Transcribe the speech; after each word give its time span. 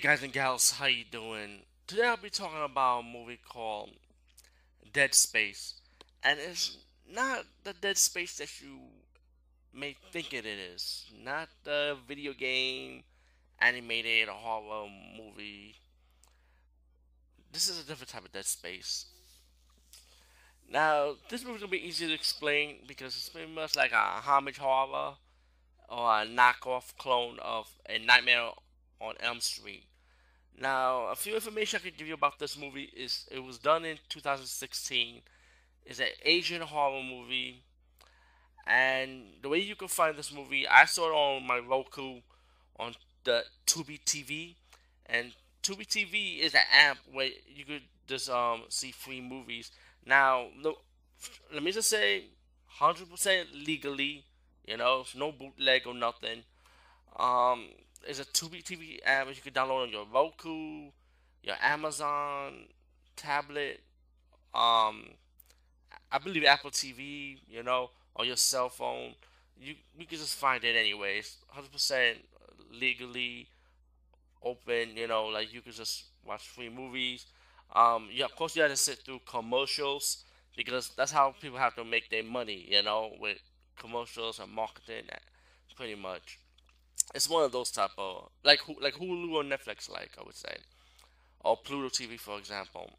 Guys 0.00 0.22
and 0.22 0.32
gals, 0.32 0.70
how 0.70 0.86
you 0.86 1.04
doing? 1.04 1.60
Today 1.86 2.06
I'll 2.06 2.16
be 2.16 2.30
talking 2.30 2.62
about 2.64 3.00
a 3.00 3.02
movie 3.02 3.38
called 3.46 3.90
Dead 4.94 5.14
Space. 5.14 5.74
And 6.24 6.38
it's 6.40 6.78
not 7.06 7.44
the 7.64 7.74
Dead 7.74 7.98
Space 7.98 8.38
that 8.38 8.62
you 8.62 8.78
may 9.74 9.94
think 10.10 10.32
it 10.32 10.46
is. 10.46 11.04
Not 11.22 11.50
the 11.64 11.98
video 12.08 12.32
game, 12.32 13.02
animated, 13.58 14.28
horror 14.28 14.88
movie. 15.18 15.76
This 17.52 17.68
is 17.68 17.78
a 17.78 17.86
different 17.86 18.08
type 18.08 18.24
of 18.24 18.32
Dead 18.32 18.46
Space. 18.46 19.04
Now, 20.70 21.16
this 21.28 21.44
movie's 21.44 21.60
gonna 21.60 21.72
be 21.72 21.86
easy 21.86 22.06
to 22.06 22.14
explain 22.14 22.76
because 22.88 23.14
it's 23.16 23.28
pretty 23.28 23.52
much 23.52 23.76
like 23.76 23.92
a 23.92 23.96
homage 23.96 24.56
horror 24.56 25.16
or 25.90 26.22
a 26.22 26.24
knockoff 26.24 26.96
clone 26.96 27.38
of 27.40 27.68
a 27.86 27.98
Nightmare 27.98 28.52
on 28.98 29.16
Elm 29.20 29.40
Street. 29.40 29.84
Now, 30.58 31.06
a 31.06 31.16
few 31.16 31.34
information 31.34 31.80
I 31.80 31.88
can 31.88 31.96
give 31.96 32.06
you 32.06 32.14
about 32.14 32.38
this 32.38 32.58
movie 32.58 32.90
is 32.96 33.26
it 33.30 33.40
was 33.40 33.58
done 33.58 33.84
in 33.84 33.98
2016. 34.08 35.22
It's 35.86 35.98
an 36.00 36.06
Asian 36.22 36.62
horror 36.62 37.02
movie, 37.02 37.62
and 38.66 39.22
the 39.42 39.48
way 39.48 39.58
you 39.58 39.74
can 39.74 39.88
find 39.88 40.16
this 40.16 40.32
movie, 40.32 40.66
I 40.68 40.84
saw 40.84 41.08
it 41.08 41.12
on 41.12 41.46
my 41.46 41.58
Roku 41.58 42.20
on 42.78 42.94
the 43.24 43.44
Tubi 43.66 44.00
TV, 44.04 44.54
and 45.06 45.32
Tubi 45.62 45.86
TV 45.86 46.40
is 46.40 46.54
an 46.54 46.60
app 46.72 46.98
where 47.12 47.30
you 47.48 47.64
could 47.64 47.82
just 48.06 48.28
um 48.30 48.62
see 48.68 48.92
free 48.92 49.20
movies. 49.20 49.70
Now, 50.06 50.48
look, 50.60 50.82
let 51.52 51.62
me 51.62 51.72
just 51.72 51.90
say, 51.90 52.24
100% 52.80 53.66
legally, 53.66 54.24
you 54.66 54.76
know, 54.76 55.04
no 55.14 55.32
bootleg 55.32 55.86
or 55.86 55.94
nothing. 55.94 56.44
Um, 57.18 57.68
it's 58.06 58.20
a 58.20 58.24
Tubi 58.24 58.62
TV 58.62 59.00
app 59.04 59.26
which 59.26 59.36
you 59.36 59.42
can 59.42 59.52
download 59.52 59.84
on 59.84 59.90
your 59.90 60.06
Roku, 60.12 60.90
your 61.42 61.56
Amazon 61.62 62.66
tablet, 63.16 63.80
um, 64.54 65.04
I 66.12 66.18
believe 66.18 66.44
Apple 66.44 66.70
TV, 66.70 67.38
you 67.48 67.62
know, 67.62 67.90
or 68.14 68.24
your 68.24 68.36
cell 68.36 68.68
phone. 68.68 69.14
You 69.58 69.74
you 69.98 70.06
can 70.06 70.18
just 70.18 70.36
find 70.36 70.62
it 70.64 70.76
anyways. 70.76 71.36
Hundred 71.48 71.72
percent 71.72 72.18
legally 72.72 73.48
open. 74.42 74.96
You 74.96 75.08
know, 75.08 75.26
like 75.26 75.52
you 75.52 75.60
can 75.60 75.72
just 75.72 76.04
watch 76.24 76.46
free 76.48 76.68
movies. 76.68 77.26
Um, 77.74 78.08
yeah, 78.12 78.24
of 78.24 78.34
course 78.36 78.56
you 78.56 78.62
have 78.62 78.70
to 78.70 78.76
sit 78.76 79.00
through 79.04 79.20
commercials 79.26 80.24
because 80.56 80.90
that's 80.96 81.12
how 81.12 81.34
people 81.40 81.58
have 81.58 81.74
to 81.76 81.84
make 81.84 82.10
their 82.10 82.24
money. 82.24 82.66
You 82.68 82.82
know, 82.82 83.12
with 83.20 83.38
commercials 83.78 84.38
and 84.40 84.50
marketing, 84.52 85.04
pretty 85.76 85.94
much 85.94 86.38
it's 87.14 87.28
one 87.28 87.44
of 87.44 87.52
those 87.52 87.70
type 87.70 87.90
of 87.98 88.30
like 88.44 88.60
like 88.80 88.94
Hulu 88.94 89.32
or 89.32 89.42
Netflix, 89.42 89.90
like 89.90 90.10
I 90.18 90.22
would 90.24 90.36
say, 90.36 90.56
or 91.40 91.56
Pluto 91.56 91.88
TV, 91.88 92.18
for 92.18 92.38
example. 92.38 92.90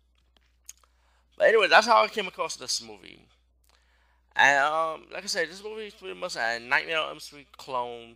But 1.37 1.47
anyway, 1.47 1.67
that's 1.67 1.87
how 1.87 2.03
I 2.03 2.07
came 2.07 2.27
across 2.27 2.55
this 2.55 2.81
movie. 2.81 3.25
And 4.35 4.59
um, 4.59 5.05
like 5.13 5.23
I 5.23 5.27
said, 5.27 5.49
this 5.49 5.63
movie 5.63 5.87
is 5.87 5.93
pretty 5.93 6.19
much 6.19 6.35
a 6.35 6.59
Nightmare 6.59 6.99
on 6.99 7.09
Elm 7.09 7.19
Street 7.19 7.51
clone, 7.57 8.15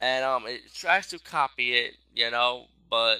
and 0.00 0.24
um, 0.24 0.44
it 0.46 0.72
tries 0.74 1.08
to 1.08 1.18
copy 1.18 1.74
it, 1.74 1.94
you 2.14 2.30
know, 2.30 2.66
but 2.88 3.18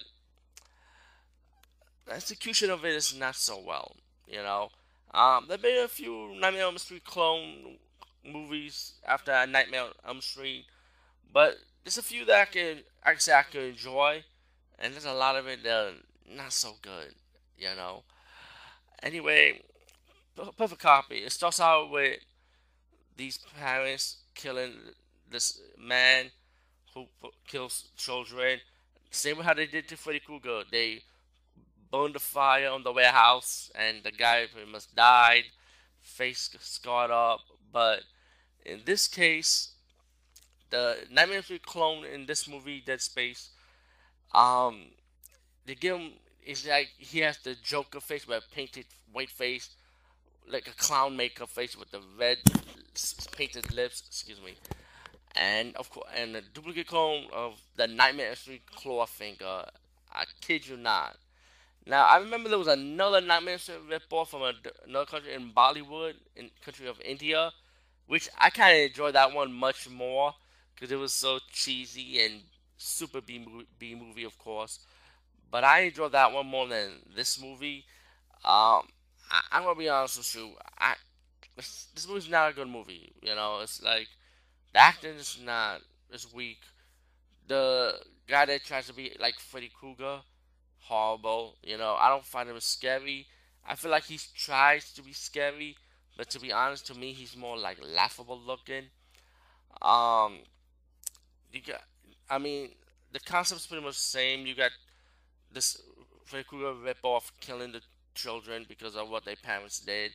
the 2.06 2.14
execution 2.14 2.70
of 2.70 2.84
it 2.84 2.94
is 2.94 3.14
not 3.16 3.34
so 3.34 3.60
well, 3.66 3.96
you 4.26 4.38
know. 4.38 4.70
Um, 5.12 5.46
there've 5.48 5.60
been 5.60 5.84
a 5.84 5.88
few 5.88 6.34
Nightmare 6.38 6.62
on 6.62 6.72
Elm 6.72 6.78
Street 6.78 7.04
clone 7.04 7.78
movies 8.24 8.94
after 9.06 9.32
Nightmare 9.46 9.82
on 9.82 9.90
Elm 10.06 10.20
Street 10.20 10.66
but 11.32 11.56
there's 11.84 11.98
a 11.98 12.02
few 12.02 12.24
that 12.26 12.40
I 12.40 12.44
can 12.44 12.78
can 13.50 13.60
enjoy, 13.62 14.24
and 14.78 14.92
there's 14.92 15.04
a 15.04 15.12
lot 15.12 15.36
of 15.36 15.46
it 15.46 15.62
that 15.64 15.94
not 16.30 16.52
so 16.52 16.74
good, 16.82 17.14
you 17.56 17.74
know. 17.76 18.04
Anyway, 19.02 19.62
perfect 20.56 20.80
copy. 20.80 21.16
It 21.16 21.32
starts 21.32 21.60
out 21.60 21.90
with 21.90 22.18
these 23.16 23.38
parents 23.58 24.18
killing 24.34 24.74
this 25.30 25.60
man 25.78 26.26
who 26.94 27.06
kills 27.46 27.88
children. 27.96 28.60
Same 29.10 29.38
with 29.38 29.46
how 29.46 29.54
they 29.54 29.66
did 29.66 29.88
to 29.88 29.96
Freddy 29.96 30.20
Krueger. 30.20 30.62
They 30.70 31.02
burned 31.90 32.14
the 32.14 32.20
fire 32.20 32.70
on 32.70 32.82
the 32.82 32.92
warehouse, 32.92 33.70
and 33.74 34.02
the 34.02 34.12
guy 34.12 34.46
pretty 34.52 34.70
much 34.70 34.94
died, 34.94 35.44
face 36.00 36.50
scarred 36.60 37.10
up. 37.10 37.40
But 37.72 38.00
in 38.64 38.82
this 38.84 39.08
case, 39.08 39.72
the 40.72 40.96
Nightmare 41.10 41.42
Street 41.42 41.64
clone 41.64 42.04
in 42.04 42.26
this 42.26 42.48
movie, 42.48 42.82
Dead 42.84 43.00
Space, 43.00 43.50
um, 44.34 44.86
they 45.66 45.74
give 45.76 45.98
him 45.98 46.12
like 46.66 46.88
he 46.98 47.20
has 47.20 47.38
the 47.38 47.54
Joker 47.62 48.00
face 48.00 48.26
with 48.26 48.38
a 48.38 48.54
painted 48.54 48.86
white 49.12 49.30
face, 49.30 49.76
like 50.48 50.66
a 50.66 50.72
clown 50.72 51.16
makeup 51.16 51.50
face 51.50 51.76
with 51.76 51.90
the 51.92 52.00
red 52.18 52.38
painted 53.36 53.72
lips. 53.72 54.02
Excuse 54.08 54.40
me, 54.40 54.54
and 55.36 55.76
of 55.76 55.90
course, 55.90 56.08
and 56.16 56.34
the 56.34 56.40
duplicate 56.40 56.88
clone 56.88 57.26
of 57.32 57.60
the 57.76 57.86
Nightmare 57.86 58.34
Street 58.34 58.62
Clawfinger. 58.74 59.68
I 60.14 60.24
kid 60.40 60.66
you 60.66 60.76
not. 60.76 61.16
Now 61.86 62.06
I 62.06 62.16
remember 62.16 62.48
there 62.48 62.58
was 62.58 62.66
another 62.66 63.20
Nightmare 63.20 63.58
Street 63.58 63.78
ripoff 63.90 64.28
from 64.28 64.42
a, 64.42 64.54
another 64.86 65.06
country 65.06 65.34
in 65.34 65.52
Bollywood, 65.52 66.14
in 66.34 66.50
country 66.64 66.88
of 66.88 66.98
India, 67.02 67.52
which 68.06 68.30
I 68.38 68.48
kind 68.48 68.78
of 68.78 68.90
enjoyed 68.90 69.14
that 69.14 69.34
one 69.34 69.52
much 69.52 69.88
more 69.90 70.34
because 70.74 70.92
it 70.92 70.98
was 70.98 71.12
so 71.12 71.38
cheesy 71.52 72.20
and 72.20 72.40
super 72.76 73.20
B 73.20 73.94
movie, 73.94 74.24
of 74.24 74.38
course. 74.38 74.80
But 75.50 75.64
I 75.64 75.80
enjoyed 75.80 76.12
that 76.12 76.32
one 76.32 76.46
more 76.46 76.66
than 76.66 76.90
this 77.14 77.40
movie. 77.40 77.84
Um, 78.44 78.88
I, 79.30 79.42
am 79.52 79.64
gonna 79.64 79.78
be 79.78 79.88
honest 79.88 80.18
with 80.18 80.34
you. 80.34 80.52
I 80.78 80.94
this, 81.56 81.88
this 81.94 82.08
movie's 82.08 82.28
not 82.28 82.50
a 82.50 82.54
good 82.54 82.68
movie. 82.68 83.12
You 83.22 83.34
know, 83.34 83.60
it's 83.62 83.82
like 83.82 84.08
the 84.72 84.80
acting 84.80 85.14
is 85.14 85.38
not 85.44 85.82
is 86.10 86.32
weak. 86.32 86.60
The 87.46 88.00
guy 88.26 88.46
that 88.46 88.64
tries 88.64 88.86
to 88.86 88.94
be 88.94 89.14
like 89.20 89.38
Freddy 89.38 89.70
Krueger, 89.74 90.20
horrible. 90.78 91.56
You 91.62 91.78
know, 91.78 91.96
I 91.98 92.08
don't 92.08 92.24
find 92.24 92.48
him 92.48 92.58
scary. 92.60 93.26
I 93.66 93.76
feel 93.76 93.90
like 93.90 94.04
he 94.04 94.18
tries 94.36 94.92
to 94.94 95.02
be 95.02 95.12
scary, 95.12 95.76
but 96.16 96.30
to 96.30 96.40
be 96.40 96.52
honest, 96.52 96.86
to 96.88 96.94
me, 96.94 97.12
he's 97.12 97.36
more 97.36 97.56
like 97.56 97.78
laughable 97.82 98.40
looking. 98.40 98.84
Um, 99.80 100.40
you 101.52 101.60
got, 101.60 101.82
I 102.30 102.38
mean, 102.38 102.70
the 103.12 103.20
concept's 103.20 103.66
pretty 103.66 103.84
much 103.84 103.94
the 103.94 104.00
same. 104.00 104.46
You 104.46 104.54
got 104.54 104.70
this 105.52 105.80
Freddy 106.24 106.44
Krueger 106.44 106.78
ripoff 106.80 107.30
killing 107.40 107.72
the 107.72 107.82
children 108.14 108.64
because 108.68 108.96
of 108.96 109.10
what 109.10 109.24
their 109.24 109.36
parents 109.36 109.80
did, 109.80 110.12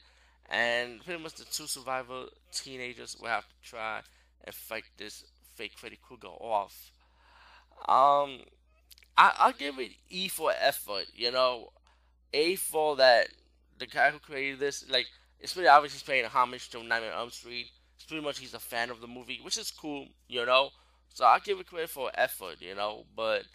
and 0.50 1.04
pretty 1.04 1.22
much 1.22 1.36
the 1.36 1.46
two 1.46 1.68
survivor 1.68 2.26
teenagers 2.52 3.16
will 3.20 3.28
have 3.28 3.48
to 3.48 3.70
try 3.70 4.02
and 4.44 4.56
fight 4.56 4.84
this 4.98 5.26
fake 5.56 5.74
Freddy 5.76 6.00
Krueger 6.02 6.28
off. 6.28 6.92
Um, 7.88 8.40
I 9.18 9.34
I'll 9.38 9.54
give 9.54 9.78
it 9.80 9.92
E 10.10 10.28
for 10.28 10.52
effort. 10.60 11.06
You 11.14 11.32
know, 11.32 11.70
A 12.34 12.56
for 12.56 12.96
that 12.96 13.28
the 13.78 13.86
guy 13.86 14.10
who 14.10 14.18
created 14.18 14.60
this, 14.60 14.90
like, 14.90 15.06
it's 15.40 15.54
pretty 15.54 15.68
obvious 15.68 15.94
he's 15.94 16.04
paying 16.04 16.26
homage 16.26 16.70
to 16.70 16.82
Nightmare 16.82 17.14
on 17.14 17.20
Elm 17.20 17.30
Street. 17.30 17.68
It's 17.96 18.06
pretty 18.06 18.24
much 18.24 18.40
he's 18.40 18.56
a 18.56 18.60
fan 18.60 18.90
of 18.90 19.02
the 19.02 19.08
movie, 19.08 19.40
which 19.44 19.58
is 19.58 19.70
cool. 19.70 20.08
You 20.28 20.46
know. 20.46 20.72
So 21.14 21.26
I 21.26 21.40
give 21.40 21.60
it 21.60 21.68
credit 21.68 21.90
for 21.90 22.12
effort, 22.14 22.58
you 22.62 22.76
know, 22.76 23.06
but 23.16 23.46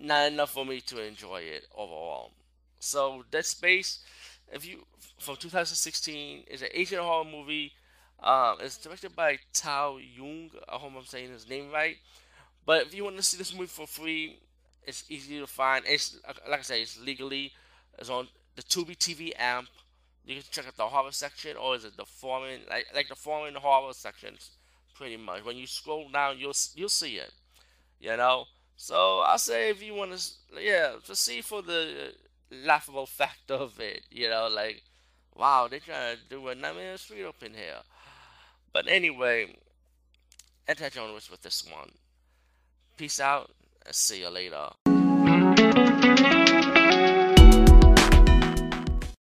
not 0.00 0.32
enough 0.32 0.52
for 0.52 0.64
me 0.64 0.80
to 0.80 1.02
enjoy 1.02 1.38
it 1.40 1.66
overall. 1.76 2.32
So 2.78 3.24
Dead 3.30 3.44
Space, 3.44 4.00
if 4.52 4.66
you 4.66 4.84
from 5.18 5.36
2016, 5.36 6.44
is 6.48 6.62
an 6.62 6.68
Asian 6.72 7.00
horror 7.00 7.24
movie. 7.24 7.72
Um, 8.22 8.56
it's 8.60 8.78
directed 8.78 9.14
by 9.14 9.38
Tao 9.52 9.98
Yong. 9.98 10.50
I 10.68 10.76
hope 10.76 10.92
I'm 10.96 11.04
saying 11.04 11.30
his 11.32 11.48
name 11.48 11.70
right. 11.70 11.96
But 12.66 12.86
if 12.86 12.94
you 12.94 13.04
want 13.04 13.16
to 13.16 13.22
see 13.22 13.36
this 13.38 13.54
movie 13.54 13.66
for 13.66 13.86
free, 13.86 14.38
it's 14.84 15.04
easy 15.10 15.38
to 15.40 15.46
find. 15.46 15.84
It's 15.86 16.18
like 16.48 16.60
I 16.60 16.62
say, 16.62 16.82
it's 16.82 17.00
legally. 17.00 17.52
It's 17.98 18.10
on 18.10 18.28
the 18.56 18.62
Tubi 18.62 18.96
TV 18.96 19.32
app. 19.38 19.64
You 20.24 20.36
can 20.36 20.44
check 20.50 20.66
out 20.66 20.76
the 20.76 20.86
horror 20.86 21.12
section, 21.12 21.56
or 21.56 21.76
is 21.76 21.84
it 21.84 21.96
the 21.96 22.04
foreign 22.06 22.62
like 22.70 22.86
like 22.94 23.08
the 23.08 23.14
foreign 23.16 23.54
horror 23.54 23.92
sections? 23.92 24.50
Pretty 24.94 25.16
much. 25.16 25.44
When 25.44 25.56
you 25.56 25.66
scroll 25.66 26.08
down, 26.08 26.38
you'll 26.38 26.54
you'll 26.74 26.88
see 26.88 27.16
it. 27.16 27.32
You 28.00 28.16
know. 28.16 28.46
So 28.76 29.20
I 29.20 29.36
say 29.36 29.70
if 29.70 29.82
you 29.82 29.94
want 29.94 30.16
to, 30.16 30.32
yeah, 30.60 30.92
to 31.06 31.14
see 31.14 31.40
for 31.40 31.62
the 31.62 32.12
laughable 32.50 33.06
fact 33.06 33.50
of 33.50 33.78
it. 33.80 34.02
You 34.10 34.30
know, 34.30 34.48
like, 34.48 34.82
wow, 35.34 35.68
they're 35.68 35.80
trying 35.80 36.16
to 36.16 36.22
do 36.28 36.48
a 36.48 36.54
Nightmare 36.54 36.96
Street 36.96 37.24
up 37.24 37.42
in 37.42 37.54
here. 37.54 37.82
But 38.72 38.88
anyway, 38.88 39.56
Anti 40.66 40.88
Jones 40.88 41.30
with 41.30 41.42
this 41.42 41.64
one. 41.70 41.92
Peace 42.96 43.20
out 43.20 43.50
and 43.84 43.94
see 43.94 44.20
you 44.20 44.28
later. 44.28 44.70